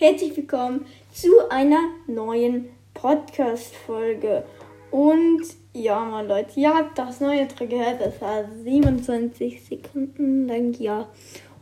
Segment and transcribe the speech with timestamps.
[0.00, 4.44] herzlich willkommen zu einer neuen Podcast-Folge.
[4.90, 5.42] Und
[5.74, 8.00] ja, meine Leute, ihr habt das neue Intro gehört.
[8.00, 10.72] Das war 27 Sekunden lang.
[10.80, 11.06] Ja,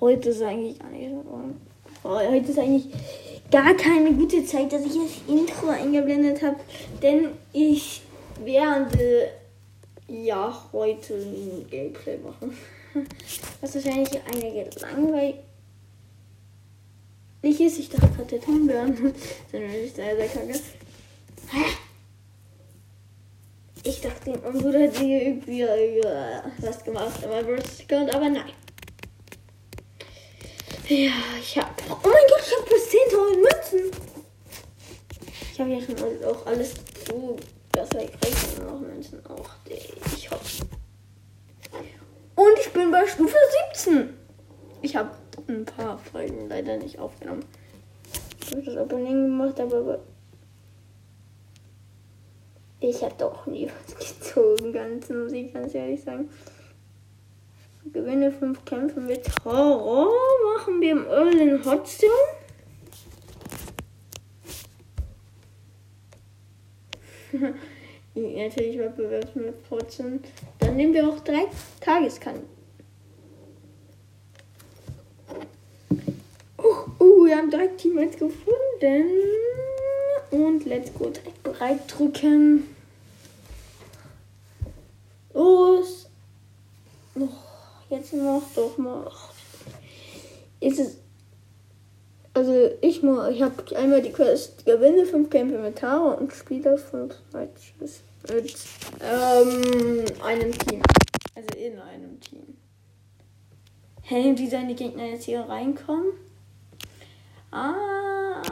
[0.01, 2.09] heute ist eigentlich gar nicht so.
[2.09, 2.87] Heute ist eigentlich
[3.51, 6.60] gar keine gute Zeit, dass ich das Intro eingeblendet habe.
[7.02, 8.02] Denn ich
[8.45, 9.30] werde
[10.07, 12.57] ja heute ein Gameplay machen.
[13.60, 15.34] Was wahrscheinlich einige langweilig
[17.42, 17.78] ist.
[17.78, 19.15] Ich dachte gerade der Ton wären.
[19.51, 20.60] Sondern ich sehr, sehr kacke.
[23.85, 28.52] Ich dachte, mein Bruder hat hier irgendwie äh, was gemacht, aber Burst Account, aber nein.
[30.88, 31.80] Ja, ich hab.
[31.88, 34.01] Oh mein Gott, ich hab plus 10.000 Münzen.
[35.52, 36.74] Ich habe ja schon auch alles
[37.05, 37.37] zu.
[37.73, 39.51] Das heißt, ich noch Münzen auch.
[39.68, 40.66] Ich hoffe.
[42.34, 43.37] Und ich bin bei Stufe
[43.74, 44.16] 17.
[44.82, 45.10] Ich habe
[45.49, 47.45] ein paar Folgen leider nicht aufgenommen.
[48.41, 50.01] Ich habe das Opening gemacht, aber
[52.80, 56.29] ich habe doch nie was gezogen, ganz muss ich ganz ehrlich sagen.
[57.93, 60.13] Gewinne fünf Kämpfe mit Horror.
[60.57, 62.12] Machen wir im Earl Hotstone.
[68.15, 70.21] Natürlich Wettbewerb mit Fortune.
[70.59, 71.47] Dann nehmen wir auch drei
[71.81, 72.57] Tageskanten.
[77.28, 79.04] Wir haben drei Teammates gefunden.
[80.31, 81.10] Und let's go.
[81.10, 82.75] Direkt bereit drücken.
[85.34, 86.09] Los.
[87.15, 87.28] Oh,
[87.91, 89.11] jetzt noch doch mal.
[90.61, 90.97] Ist es.
[92.34, 96.78] Also ich muss, ich habe einmal die Quest gewinne fünf Kämpfe mit Tara und Spieler
[96.78, 98.03] fünf Matches
[98.33, 98.55] mit
[99.00, 100.83] ähm, einem Team.
[101.34, 102.56] Also in einem Team.
[104.03, 106.12] Hey, wie sollen die Gegner jetzt hier reinkommen?
[107.50, 108.42] Ah,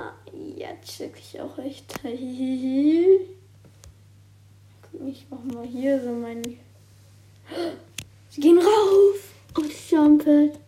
[0.57, 1.95] jetzt check ich auch echt.
[5.07, 6.43] Ich mach mal hier so mein.
[8.31, 10.59] Sie gehen rauf aufs Jumpet.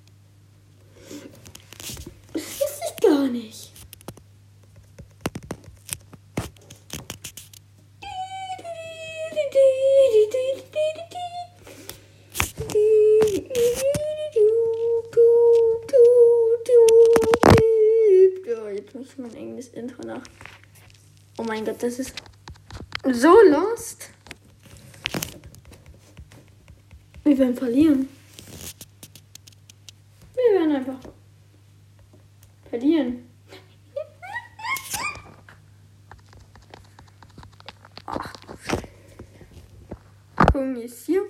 [21.89, 22.15] Das ist
[23.13, 24.11] so lost.
[27.25, 28.09] Wir werden verlieren.
[30.35, 30.99] Wir werden einfach
[32.69, 33.31] verlieren.
[38.05, 38.33] Ach.
[40.37, 41.23] Gucken ist hier.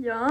[0.00, 0.28] Ja.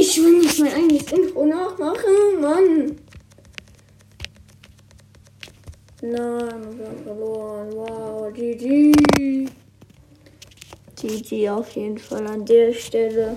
[0.00, 2.96] Ich will nicht mein eigenes Intro nachmachen, Mann.
[6.00, 7.68] Nein, wir haben verloren.
[7.72, 8.92] Wow, GG.
[11.22, 13.36] GG auf jeden Fall an der Stelle.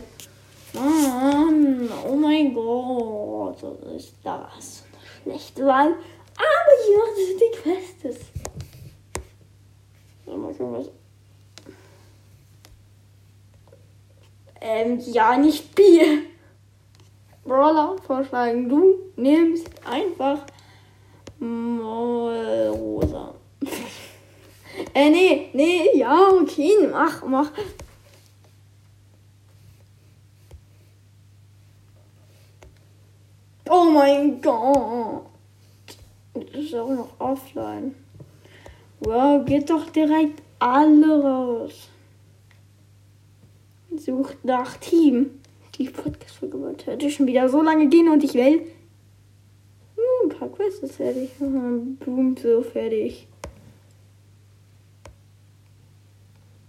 [0.73, 4.83] Mann, oh mein Gott, was ist das?
[5.23, 5.87] Schlechte Wahl.
[6.35, 8.25] Aber ich mache die Quests.
[10.25, 10.89] Mal schon was.
[14.61, 16.23] Ähm, ja, nicht Bier.
[17.43, 18.69] Brawler vorschlagen.
[18.69, 20.45] Du nimmst einfach
[21.39, 23.33] mal rosa.
[24.93, 27.51] Äh, nee, nee, ja, okay, mach, mach.
[33.69, 35.25] Oh mein Gott.
[36.33, 37.95] Das ist auch noch offline.
[38.99, 41.89] Wow, geht doch direkt alle raus.
[43.95, 45.39] Sucht nach Team.
[45.75, 48.59] Die Podcast-Folge wird schon wieder so lange gehen und ich will.
[49.95, 51.29] Hm, ein paar Quests fertig.
[51.39, 53.27] Boom, so fertig.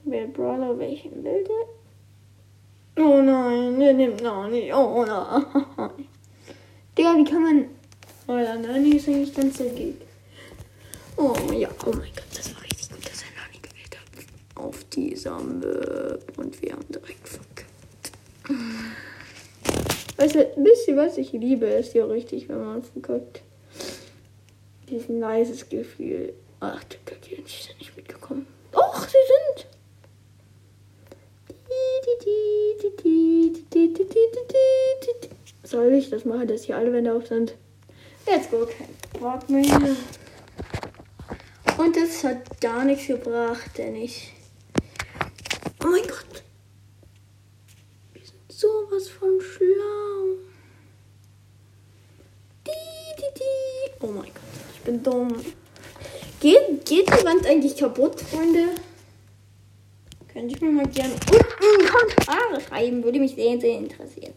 [0.04, 3.04] Wer Brawler welchen will der?
[3.04, 4.74] Oh nein, der nimmt noch nicht.
[4.74, 5.44] Oh nein.
[6.98, 7.66] Digga, wie kann man.
[8.26, 10.02] Oh ja, Nani ist eigentlich ganz sehr geht.
[11.16, 14.62] Oh ja, oh mein Gott, das war richtig gut, dass er Nani gewählt hat.
[14.62, 16.38] Auf dieser Map.
[16.38, 18.12] Und wir haben direkt verkackt.
[20.16, 21.66] Weißt du, wisst ihr, was ich liebe?
[21.66, 23.42] Ist ja richtig, wenn man verkackt.
[24.88, 26.34] Diesen nices Gefühl.
[26.60, 28.46] Ach, du Kacke, die sind nicht mitgekommen.
[35.64, 37.54] Soll ich das machen, dass hier alle Wände auf sind?
[38.26, 38.84] Let's go, okay.
[39.18, 39.96] Quark mehr.
[41.78, 44.32] Und das hat gar nichts gebracht, denn ich.
[45.82, 46.42] Oh mein Gott!
[48.12, 50.36] Wir sind sowas von schlau.
[54.00, 54.34] Oh mein Gott,
[54.74, 55.28] ich bin dumm.
[56.40, 58.70] Geht, geht die Wand eigentlich kaputt, Freunde?
[60.42, 63.04] Könnte ich mir mal gerne unten Kommentare schreiben.
[63.04, 64.34] Würde mich sehr, sehr interessieren.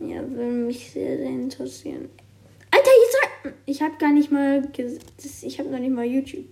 [0.00, 2.08] Ja, würde mich sehr, sehr interessieren.
[2.72, 2.90] Alter,
[3.44, 4.68] jetzt Ich habe gar nicht mal.
[5.42, 6.44] Ich habe noch nicht mal YouTube.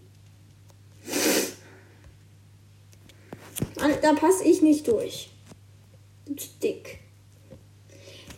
[4.02, 5.30] Da passe ich nicht durch.
[6.26, 7.00] Zu dick.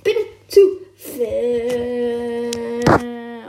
[0.02, 0.14] Bin
[0.48, 0.60] zu
[0.96, 2.56] fett.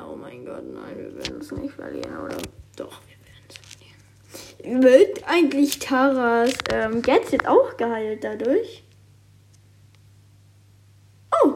[0.05, 2.37] Oh mein Gott, nein, wir werden es nicht verlieren, oder?
[2.75, 4.50] Doch, wir werden es verlieren.
[4.63, 8.83] Wird eigentlich Taras ähm, Gadget auch geheilt dadurch?
[11.43, 11.53] Oh!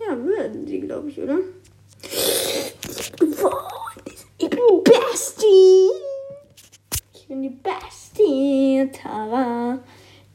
[0.00, 1.38] Ja, würden sie, glaube ich, oder?
[4.38, 5.90] Ich bin Bestie!
[7.14, 9.80] Ich bin die Bestie, Tara,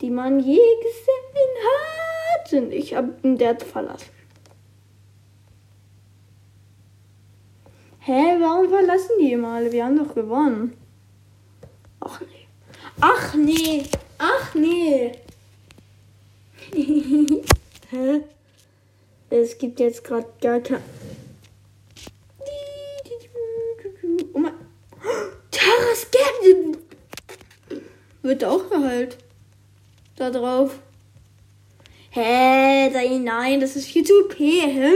[0.01, 2.53] die man je gesehen hat.
[2.53, 4.16] Und ich habe den Dad verlassen.
[8.07, 9.69] Hä, warum verlassen die mal?
[9.69, 10.77] Wir haben doch gewonnen.
[11.99, 12.47] Ach nee.
[13.01, 13.83] Ach nee.
[14.17, 15.11] Ach nee.
[17.89, 18.21] Hä?
[19.29, 20.81] Es gibt jetzt gerade gar kein.
[24.33, 24.53] Oh mein.
[25.51, 26.77] Taras Gadget
[28.21, 29.17] wird auch geheilt.
[30.15, 30.79] Da drauf.
[32.11, 33.19] Hä?
[33.19, 34.39] Nein, das ist viel zu OP.
[34.39, 34.93] Hä?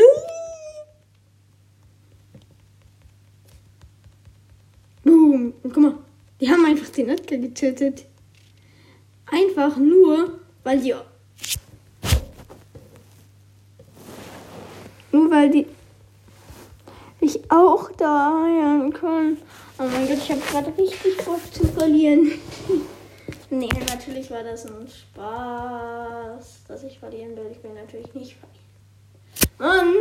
[5.03, 5.50] Boom.
[5.63, 5.97] Und guck mal,
[6.39, 8.05] die haben einfach den Edgar getötet.
[9.27, 10.95] Einfach nur, weil die
[15.11, 15.67] Nur weil die
[17.19, 19.37] sich auch da heilen können.
[19.77, 22.31] Oh mein Gott, ich habe gerade richtig Bock zu verlieren.
[23.49, 27.51] nee, natürlich war das ein Spaß, dass ich verlieren will.
[27.51, 28.61] Ich will natürlich nicht verlieren.
[29.57, 29.93] Mann!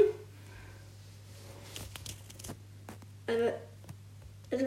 [3.26, 3.52] Also,
[4.50, 4.66] also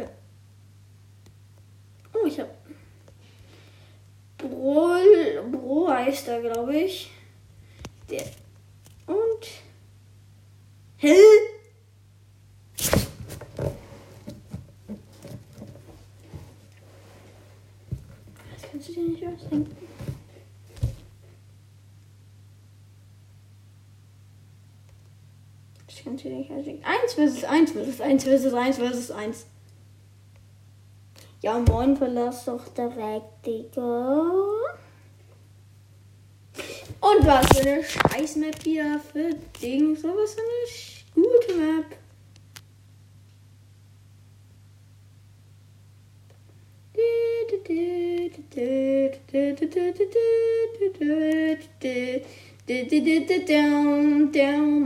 [2.24, 2.50] oh, ich habe
[4.38, 4.98] Bro,
[5.52, 7.10] Bro heißt er, glaube ich.
[8.10, 8.26] Der
[9.08, 9.48] und
[10.98, 11.16] Hä?
[18.52, 19.78] Das kannst du dir nicht ausdenken.
[25.88, 26.84] Das kannst du dir nicht ausdenken.
[26.84, 29.46] Eins versus eins versus eins versus eins versus eins.
[31.44, 34.32] Ja, moin, verlass doch direkt, Digga.
[37.02, 39.32] Und was für eine Scheiß-Map hier für
[39.62, 39.94] Ding.
[39.94, 41.98] So was für eine Gute Map.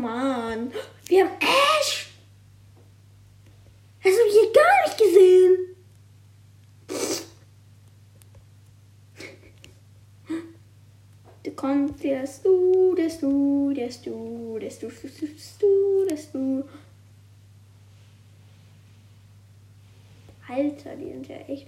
[0.02, 0.74] Mann.
[1.06, 2.08] Wir haben Ash.
[4.04, 5.77] Hast du hier gar nicht gesehen?
[11.58, 16.64] Du kommst, der du, der du, der du, der du, der du, der du.
[20.48, 21.68] Alter, die sind ja echt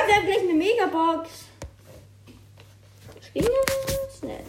[0.11, 1.45] wir haben gleich eine Megabox.
[4.19, 4.43] Schnell.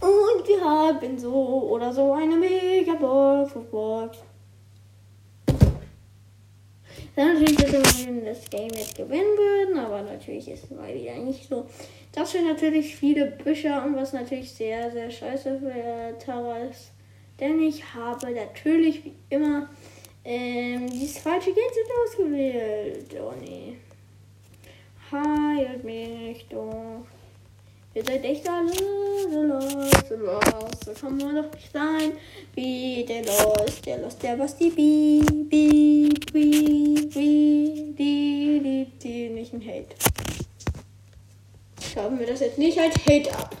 [0.00, 1.32] Und wir haben so
[1.70, 3.52] oder so eine Megabox.
[3.70, 4.18] Box.
[7.16, 11.16] Dann natürlich, dass wir das Game jetzt gewinnen würden, aber natürlich ist es mal wieder
[11.16, 11.66] nicht so.
[12.12, 16.92] Das sind natürlich viele Bücher und was natürlich sehr, sehr scheiße für Tara ist.
[17.40, 19.68] Denn ich habe natürlich wie immer
[20.24, 21.64] ähm, dieses falsche sind
[22.04, 23.16] ausgewählt.
[23.20, 23.76] Oh nee.
[25.14, 27.06] Heilt mich doch.
[27.94, 30.80] Ihr seid echt alle so los, so los.
[30.84, 32.12] So kann man doch nicht sein
[32.54, 39.28] wie der Los, der Los, der was die Bi, Bi, Bi, Bi, die, die, die,
[39.28, 39.94] nicht ein Hate.
[41.80, 43.56] Schauen wir das jetzt nicht als Hate ab.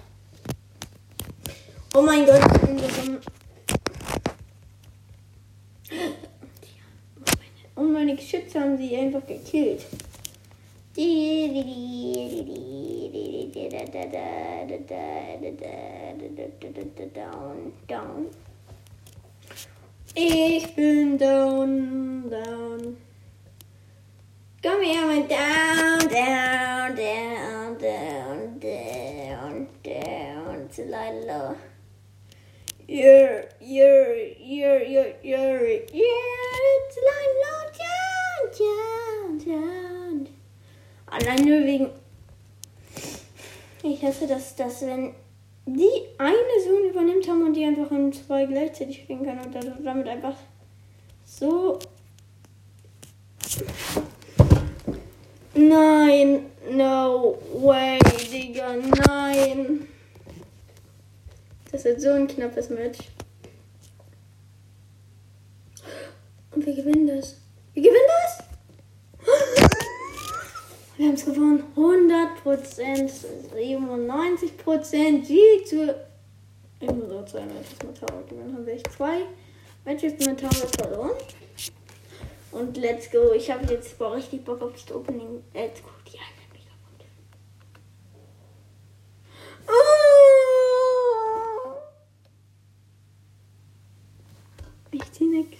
[1.94, 2.42] Oh mein Gott,
[7.76, 9.82] und meine Geschütze haben sie einfach gekillt.
[17.14, 18.30] Down, down.
[20.14, 22.96] Ich bin down, down.
[24.62, 31.56] Komm her, mein down, down, down, down, down, down, zu Lilo.
[32.86, 36.14] You're, you're, you're, you're, you're, you're,
[36.70, 39.83] it's Lilo, down, down, down.
[41.14, 41.90] Allein nur wegen.
[43.84, 45.14] Ich das, dass wenn
[45.64, 49.54] die eine Zone übernimmt haben und die einfach in zwei gleichzeitig spielen kann und
[49.84, 50.34] damit einfach
[51.24, 51.78] so.
[55.54, 57.98] Nein, no way,
[58.32, 58.74] Digga,
[59.06, 59.86] nein.
[61.70, 62.98] Das wird so ein knappes Match.
[66.50, 67.36] Und wir gewinnen das.
[67.72, 68.33] Wir gewinnen das!
[70.96, 71.64] Wir haben es gewonnen.
[71.74, 73.10] 100 Prozent,
[73.52, 75.28] 97 Prozent.
[75.28, 75.94] Die zu.
[76.78, 78.54] Ich muss auch zwei Matches mit Tower gewinnen.
[78.54, 79.22] Haben wir echt zwei
[79.84, 81.10] Matches mit Tower verloren.
[82.52, 83.32] Und let's go.
[83.32, 85.42] Ich habe jetzt boah, richtig Bock auf das Opening.
[85.52, 85.88] Let's go.
[86.06, 87.04] Die eine mega gut.
[89.66, 89.72] Oh!
[94.92, 95.56] Ich zieh nix.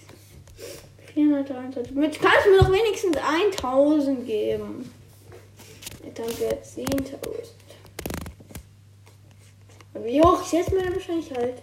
[1.13, 1.93] 423.
[1.93, 4.89] Mit kannst du mir doch wenigstens 1000 geben.
[6.13, 7.17] Dann wäre 10.000.
[9.93, 11.61] Und wie hoch ist jetzt meine Wahrscheinlichkeit?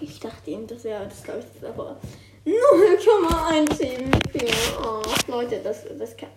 [0.00, 1.98] Ich dachte eben, das wäre das glaube ich, das aber
[2.44, 4.54] 0,174.
[4.82, 6.30] Oh, Leute, das, das kann,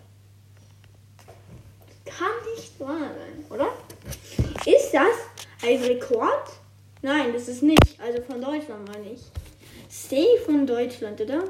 [2.06, 3.70] das kann nicht wahr sein, oder?
[4.66, 5.16] Ist das
[5.64, 6.50] ein Rekord?
[7.02, 7.98] Nein, das ist nicht.
[8.00, 9.22] Also von Deutschland meine ich.
[9.90, 11.46] Safe von Deutschland, oder?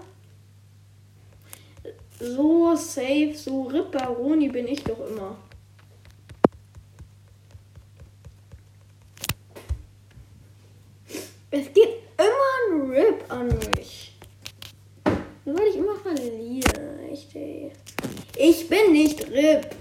[2.19, 5.38] So safe, so Ripperoni bin ich doch immer.
[11.51, 14.17] Es gibt immer ein Rip an mich.
[15.46, 17.00] Weil ich immer verliere.
[17.12, 17.72] Echt, ey.
[18.38, 19.75] Ich bin nicht Rip.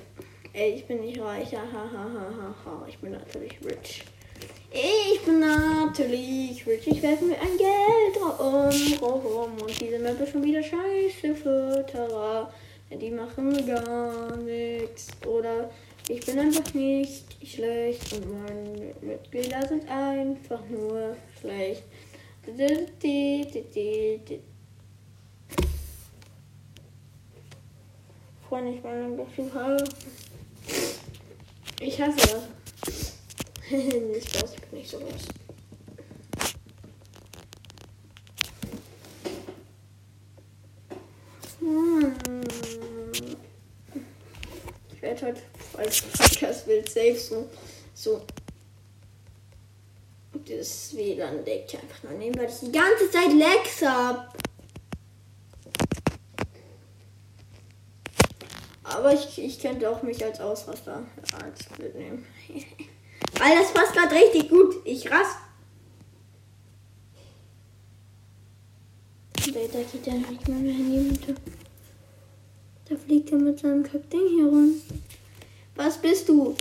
[0.53, 1.55] Ey, ich bin nicht reich.
[1.55, 2.87] Ha, ha, ha, ha, ha.
[2.89, 4.05] Ich bin natürlich rich.
[4.71, 6.87] Ich bin natürlich rich.
[6.87, 9.53] Ich werfe mir ein Geld um, rum.
[9.63, 12.53] Und diese Map ist schon wieder scheiße für Terra.
[12.91, 15.09] Die machen gar nichts.
[15.27, 15.71] Oder
[16.09, 21.83] ich bin einfach nicht schlecht und meine Mitglieder sind einfach nur schlecht.
[28.49, 29.27] Freunde, ich meine,
[31.81, 32.58] ich hasse das.
[33.71, 35.29] nicht Spaß, ich bin nicht so groß.
[41.61, 42.15] Hm.
[44.95, 45.43] Ich werde heute
[45.77, 47.51] als Podcast-Bild safe so,
[47.93, 48.23] so
[50.47, 54.35] das WLAN deckt einfach nur nehmen, weil ich die ganze Zeit Lags hab.
[58.83, 61.05] Aber ich, ich könnte auch mich als Ausraster
[61.43, 61.95] als Bild.
[63.37, 64.77] Weil das passt gerade richtig gut.
[64.85, 65.37] Ich rass.
[69.35, 71.35] Da geht ja nicht mehr Handy bitte.
[72.89, 74.75] Da fliegt er mit seinem Kackding hier rum.
[75.75, 76.57] Was bist du?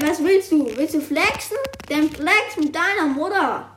[0.00, 0.66] Was willst du?
[0.76, 1.56] Willst du flexen?
[1.88, 3.76] Dann flex mit deiner Mutter.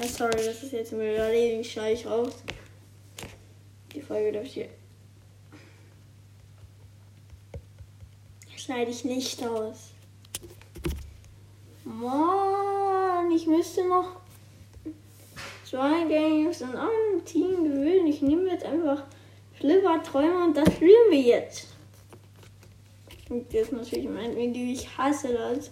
[0.00, 1.70] Oh, sorry, das ist jetzt mir erledigt.
[1.70, 2.32] Schneide ich raus.
[3.92, 4.68] Die Folge darf ich hier.
[8.56, 9.90] Schneide ich nicht aus.
[11.86, 14.16] Mann, ich müsste noch
[15.64, 18.08] zwei Games in einem Team gewöhnen.
[18.08, 19.04] Ich nehme jetzt einfach
[19.56, 21.68] Schlimmer Träume und das spielen wir jetzt.
[23.30, 24.64] Und ist natürlich mein Video.
[24.64, 25.70] Ich hasse das.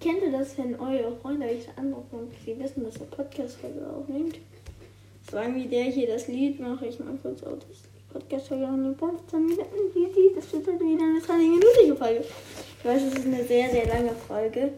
[0.00, 4.38] Kennt ihr das, wenn eure Freunde euch anrufen und sie wissen, dass ihr Podcast-Folge aufnimmt?
[5.30, 7.82] Sagen wie der hier das Lied mache ich mal kurz auch das
[8.14, 8.98] Podcast-Folge aufnimmt.
[8.98, 12.24] 15 Minuten, wie das wird halt wieder eine 20-minütige Folge.
[12.78, 14.72] Ich weiß, es ist eine sehr, sehr lange Folge.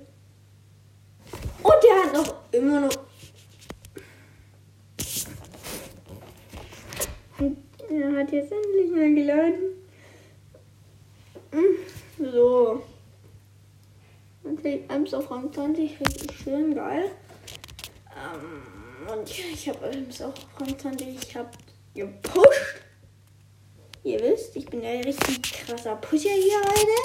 [1.62, 2.92] Und der hat noch immer noch.
[7.90, 9.74] Er hat jetzt endlich mal geladen.
[11.52, 12.82] Hm, So.
[14.42, 17.10] Natürlich Ems auf Rang 20, richtig schön, geil.
[18.14, 21.50] Ähm, und ja, ich habe Ems auf Rang 20, ich habe
[21.94, 22.82] gepusht.
[24.04, 26.96] Ihr wisst, ich bin ein richtig krasser Pusher hier heute.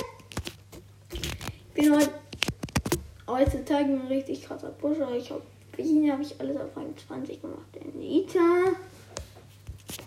[1.12, 2.10] Ich bin heute
[3.34, 5.12] heutzutage ein richtig krasser Pusher.
[5.16, 5.42] Ich habe
[5.76, 7.66] Wien habe ich alles auf Rang 20 gemacht.
[7.74, 8.74] Den Nita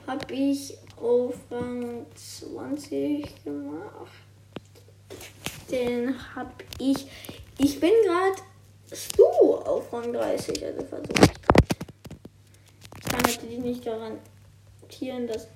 [0.07, 4.13] habe ich auf Rang 20 gemacht.
[5.71, 7.07] Den habe ich.
[7.59, 8.37] Ich bin gerade
[8.93, 11.67] Stu auf Rang 30, also versuche ich gerade.
[12.95, 15.49] Ich kann natürlich nicht garantieren, dass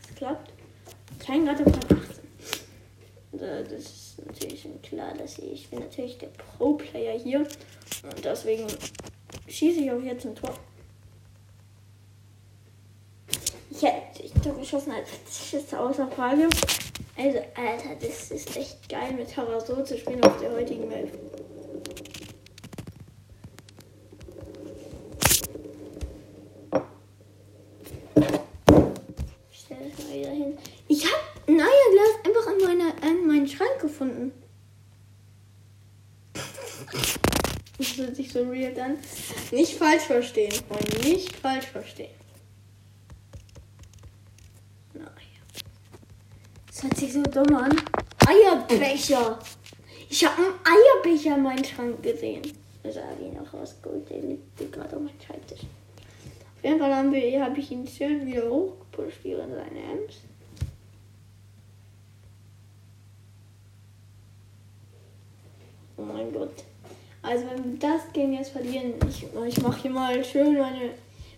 [0.00, 0.52] es klappt.
[1.12, 3.38] Ich kann gerade auf Rang 18.
[3.38, 8.66] Das ist natürlich schon klar, dass ich, ich bin natürlich der Pro-Player hier und deswegen
[9.46, 10.54] schieße ich auch jetzt ein Tor.
[13.70, 16.48] Ich hätte ich Tor geschossen, als das ist außer Frage.
[17.16, 21.12] Also, Alter, das ist echt geil, mit Taraso zu spielen auf der heutigen Welt.
[29.50, 30.58] Ich stelle das mal wieder hin.
[30.86, 34.32] Ich habe ein Eierglas einfach an, meiner, an meinen Schrank gefunden.
[37.78, 38.32] Das hört sich
[38.88, 38.98] an.
[39.50, 41.08] Nicht falsch verstehen, Freunde.
[41.08, 42.14] Nicht falsch verstehen.
[44.94, 45.08] Naja.
[46.66, 47.76] Das hört sich so dumm an.
[48.26, 49.38] Eierbecher.
[50.10, 52.42] Ich habe einen Eierbecher in meinem Schrank gesehen.
[52.82, 54.08] Also habe ich noch rausgeholt.
[54.08, 55.60] Der liegt gerade auf meinem Schreibtisch.
[55.60, 60.16] Auf jeden Fall habe hab ich ihn schön wieder hochgepusht hier in seine Ems.
[65.96, 66.64] Oh mein Gott.
[67.22, 70.94] Also wenn wir das Game jetzt verlieren, ich, ich mache hier mal schön meine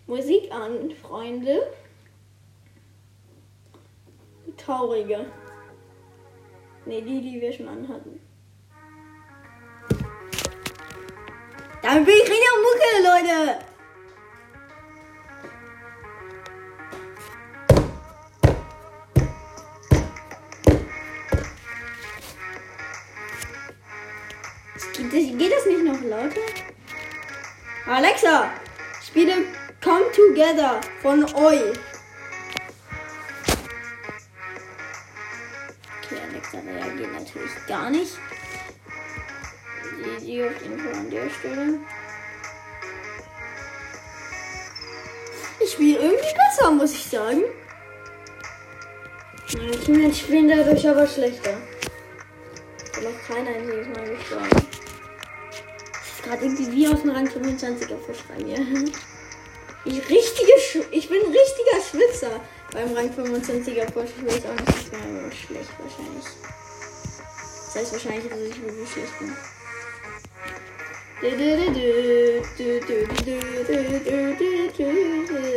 [0.07, 1.62] Musik an, Freunde.
[4.47, 5.27] Die traurige.
[6.87, 8.21] Ne, die, die wir schon anhatten.
[11.83, 13.69] Dann bin ich richtig Mucke, Leute.
[25.11, 26.40] Das, geht das nicht noch lauter?
[27.87, 28.51] Alexa,
[29.05, 29.35] spiele
[29.83, 31.73] Come Together von euch.
[35.99, 38.12] Okay, Alexa reagiert natürlich gar nicht.
[39.99, 41.79] Die, die auf jeden Fall an der Stelle.
[45.62, 47.42] Ich spiele irgendwie besser, muss ich sagen.
[49.57, 51.57] Meine Teammates spielen dadurch aber schlechter.
[53.03, 54.69] Noch keiner in dieses Mal gestorben.
[56.31, 58.37] Gerade irgendwie wie aus dem Rang 25er Fisch bei.
[59.85, 62.40] Ich, richtige Sch ich bin ein richtiger Schwitzer
[62.71, 64.11] beim Rang 25er Fisch.
[64.16, 64.93] Ich weiß auch nicht,
[65.45, 66.25] schlecht wahrscheinlich.
[67.66, 69.33] Das heißt wahrscheinlich, dass ich wirklich schlecht bin.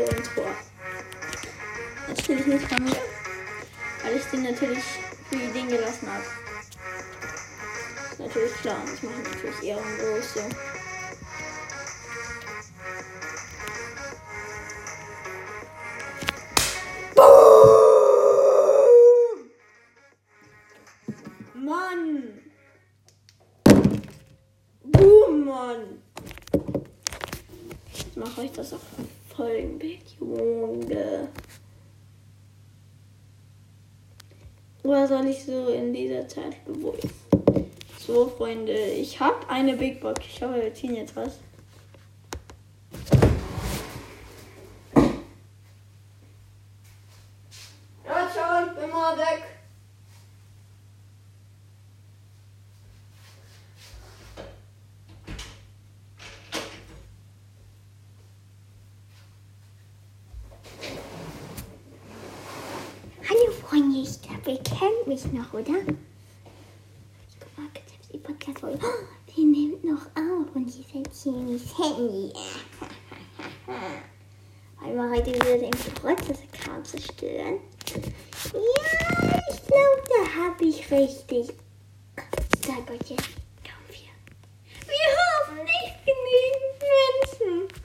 [0.09, 0.51] Und Tor.
[2.07, 2.97] Natürlich nicht von mir.
[4.03, 4.83] Weil ich den natürlich
[5.29, 6.23] für den gelassen habe.
[8.23, 10.39] Natürlich klar, das mache ich natürlich ehrenlos so.
[17.15, 17.89] Boom!
[21.65, 22.39] Mann!
[24.83, 26.01] Boom, Mann!
[27.93, 28.79] Ich mache euch das auch
[29.35, 31.27] voll im Bild, Junge.
[34.83, 37.22] Soll ich so in dieser Zeit bewohnen?
[38.13, 40.19] So, Freunde, ich habe eine Big Box.
[40.23, 41.39] Ich hoffe, wir ziehen jetzt was.
[48.05, 49.43] Ja, ciao, ich bin mal weg.
[63.27, 65.79] Hallo Freunde, ich glaube, ihr kennt mich noch, oder?
[67.27, 68.79] Ich guck mal kurz auf die Podcast-Folge.
[68.83, 70.53] Oh, die nimmt noch auf
[71.25, 71.31] das
[71.77, 72.33] Handy.
[74.81, 77.59] Wollen wir heute wieder den Geburtstagskram zerstören?
[78.53, 81.53] Ja, ich glaube, da habe ich richtig.
[81.53, 83.29] Ich sag euch jetzt,
[83.63, 84.11] komm wir.
[84.85, 86.77] Wir haben nicht genügend
[87.39, 87.81] Menschen.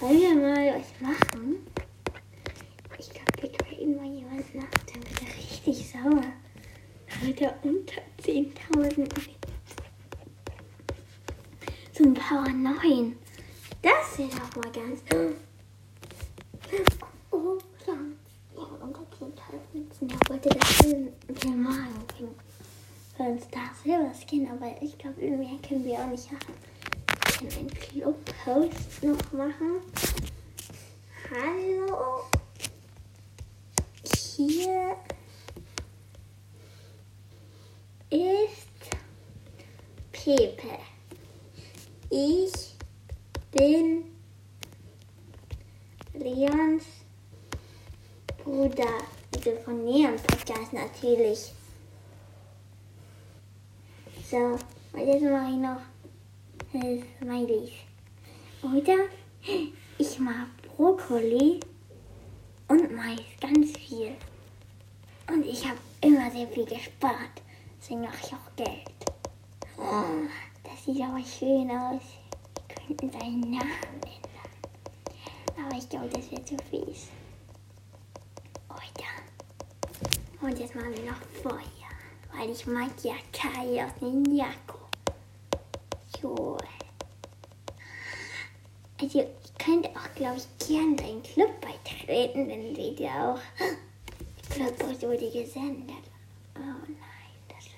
[0.00, 1.66] Wollen wir mal was machen?
[2.98, 6.32] Ich glaube, wir traden mal jemanden ab, dann wird er richtig sauer.
[7.08, 9.31] Dann wird er unter 10.000
[12.32, 13.14] Power 9.
[13.82, 15.02] Das sieht auch mal ganz.
[17.30, 17.92] Oh, ja.
[18.56, 20.10] Ja, und der Kind halten.
[20.10, 22.34] Er wollte das Film malen bringen.
[23.14, 26.54] Für uns da selber Skin, aber ich glaube, mehr können wir auch nicht haben.
[27.38, 29.82] Wir können einen Club-Post noch machen.
[31.30, 32.22] Hallo.
[34.36, 34.96] Hier
[38.08, 38.90] ist
[40.12, 40.78] Pepe.
[42.14, 42.74] Ich
[43.52, 44.04] bin
[46.12, 46.84] Leons
[48.44, 48.98] Bruder.
[49.34, 51.54] Also von Leon Podcast natürlich.
[54.30, 55.80] So, und jetzt mache ich noch
[57.18, 57.70] Smileys.
[58.62, 59.06] Oder
[59.96, 61.60] ich mag Brokkoli
[62.68, 64.12] und Mais, ganz viel.
[65.28, 67.40] Und ich habe immer sehr viel gespart.
[67.80, 68.90] Deswegen mache ich auch Geld.
[69.78, 70.28] Oh,
[70.84, 72.02] sieht aber schön aus.
[72.54, 75.66] Wir könnten seinen Namen ändern.
[75.66, 77.08] Aber ich glaube, das wäre zu fies.
[78.68, 80.46] Oder?
[80.46, 81.62] Und jetzt machen wir noch Feuer.
[82.36, 84.78] Weil ich mag ja Kai aus Ninjago.
[86.20, 86.56] So.
[89.00, 92.48] Also, ich könnte auch, glaube ich, gern deinen Club beitreten.
[92.48, 93.40] Dann seht ihr auch.
[94.50, 96.04] Clubhouse wurde gesendet.
[96.56, 97.72] Oh nein, das ist.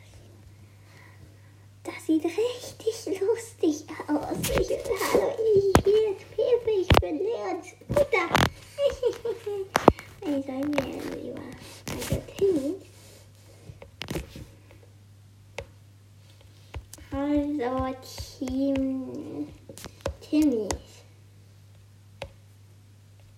[1.84, 4.36] Das sieht richtig lustig aus.
[4.58, 4.70] Ich,
[5.12, 8.26] hallo, ich hier ist Pepe, ich bin Leons Mutter.
[10.20, 11.40] ich soll mir lieber.
[11.92, 12.74] Also, Timmy.
[17.12, 17.94] Also,
[18.38, 19.48] Team.
[20.20, 20.68] Timmy.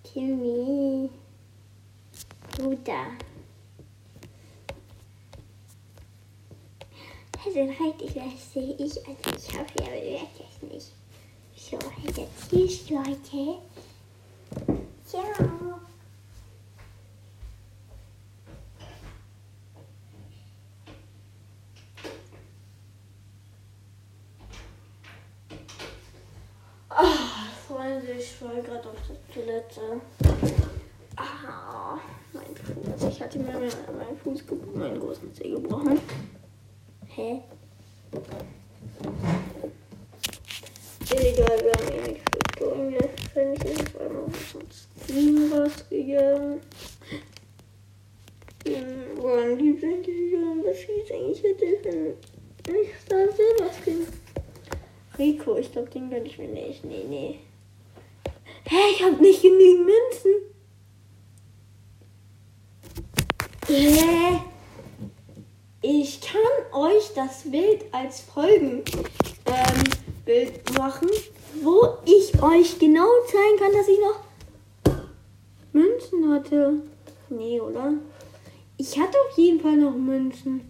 [0.02, 1.10] Timmy.
[2.56, 3.06] Bruder.
[7.86, 8.74] Also richtig lustig.
[8.78, 10.92] Ich, also ich hoffe, ihr bewertet es nicht.
[11.56, 13.58] So, also tschüss, Leute.
[15.04, 15.80] Ciao.
[26.88, 27.04] Ah,
[27.68, 30.00] Freunde, ich war gerade auf der Toilette.
[31.16, 31.98] Ah,
[32.32, 33.10] mein Fuß.
[33.10, 34.44] Ich hatte mir meinen Fuß,
[34.74, 36.00] meinen großen Zeh gebrochen.
[37.06, 37.42] Hä?
[41.10, 42.92] Egal, wir haben eh nicht viel.
[42.92, 46.60] Jetzt bin ich irgendwann mal zum Stream rausgegangen.
[48.64, 52.16] Bin woran die sind gegangen, was hieß eigentlich hätte
[52.72, 54.06] nicht Star Silver Skin.
[55.18, 56.84] Rico, ich glaube, den gönn ich mir nicht.
[56.84, 57.38] Nee, nee.
[58.64, 60.32] Hä, ich hab nicht genügend Münzen.
[63.68, 64.40] Hä?
[65.82, 66.40] Ich kann
[66.72, 68.84] euch das Bild als Folgenbild
[69.46, 71.08] ähm, machen,
[71.62, 74.20] wo ich euch genau zeigen kann, dass ich noch
[75.72, 76.82] Münzen hatte.
[77.30, 77.94] Nee, oder?
[78.76, 80.60] Ich hatte auf jeden Fall noch Münzen.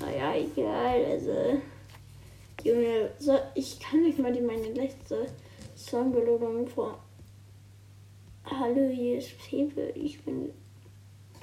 [0.00, 1.60] Naja, egal, also.
[2.62, 5.26] Junge, so, ich kann euch mal die meine letzte
[5.76, 6.98] Songbelohnung vor.
[8.44, 9.90] Hallo, hier ist Pepe.
[9.94, 10.50] Ich bin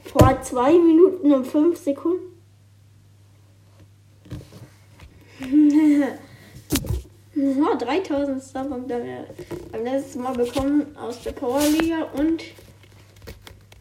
[0.06, 2.30] vor zwei Minuten und fünf Sekunden.
[7.36, 9.28] oh, 3000 Starpunkte haben wir
[9.72, 12.44] beim letzten Mal bekommen aus der Powerliga und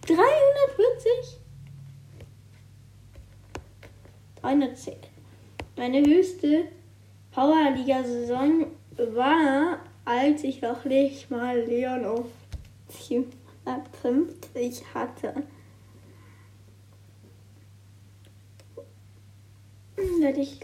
[0.07, 1.41] 340,
[4.41, 5.14] 310.
[5.77, 6.69] Meine höchste
[7.31, 12.27] Powerliga-Saison war, als ich noch nicht mal Leon auf
[12.89, 15.33] 750 hatte.
[20.21, 20.59] Da ich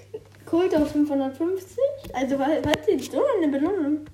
[0.45, 1.77] Kult auf 550.
[2.13, 4.05] Also, was was ist so eine Belohnung?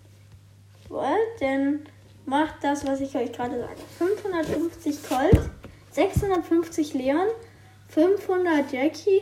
[0.90, 1.82] Wollt, dann
[2.26, 3.80] macht das, was ich euch gerade sage.
[3.98, 5.50] 550 Colt,
[5.92, 7.28] 650 Leon,
[7.90, 9.22] 500 Jackie,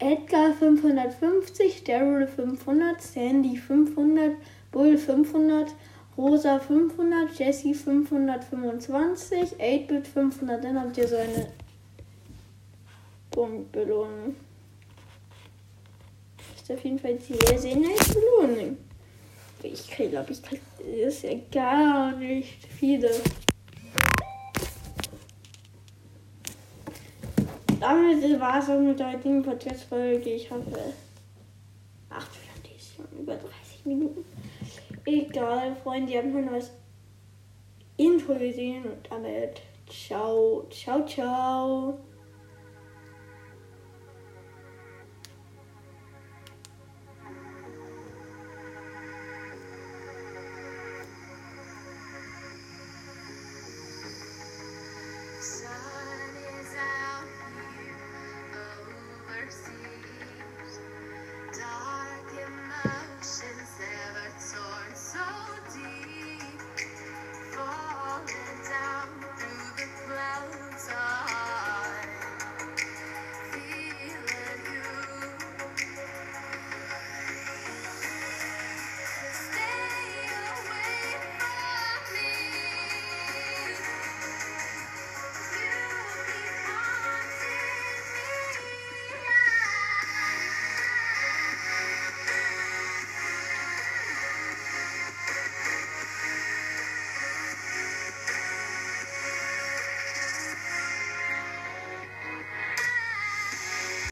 [0.00, 4.34] Edgar 550, Daryl 500, Sandy 500,
[4.72, 5.74] Bull 500,
[6.16, 10.64] Rosa 500, Jessie 525, 8-Bit 500.
[10.64, 11.48] Dann habt ihr so eine
[13.30, 14.36] Punktbelohnung.
[16.56, 18.78] Ist auf jeden Fall sehr, sehr nice Belohnung.
[19.62, 23.10] Ich glaube, ich krieg das ist ja gar nicht viele.
[27.80, 30.30] Damit war es auch mit der heutigen Podcast-Folge.
[30.34, 30.92] Ich hoffe,
[32.10, 32.28] ach,
[32.62, 34.22] die ist schon über 30 Minuten.
[35.06, 36.70] Egal, Freunde, ihr habt mein neues
[37.96, 41.98] Intro gesehen und damit ciao, ciao, ciao.